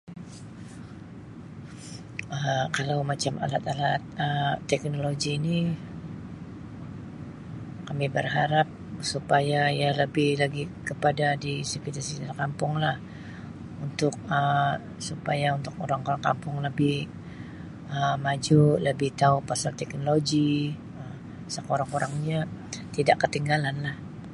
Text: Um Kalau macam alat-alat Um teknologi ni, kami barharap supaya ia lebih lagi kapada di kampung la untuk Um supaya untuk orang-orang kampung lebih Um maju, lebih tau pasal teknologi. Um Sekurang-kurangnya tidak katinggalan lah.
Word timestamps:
Um 2.35 2.65
Kalau 2.75 2.97
macam 3.11 3.33
alat-alat 3.45 4.01
Um 4.25 4.53
teknologi 4.71 5.33
ni, 5.47 5.59
kami 7.87 8.05
barharap 8.15 8.67
supaya 9.11 9.59
ia 9.77 9.89
lebih 10.01 10.29
lagi 10.41 10.63
kapada 10.89 11.27
di 11.43 11.53
kampung 12.41 12.73
la 12.83 12.93
untuk 13.85 14.13
Um 14.37 14.75
supaya 15.07 15.47
untuk 15.59 15.73
orang-orang 15.83 16.21
kampung 16.27 16.55
lebih 16.67 16.97
Um 17.95 18.15
maju, 18.25 18.61
lebih 18.87 19.09
tau 19.21 19.37
pasal 19.49 19.71
teknologi. 19.81 20.53
Um 20.99 21.17
Sekurang-kurangnya 21.55 22.39
tidak 22.95 23.17
katinggalan 23.23 23.75
lah. 23.85 23.97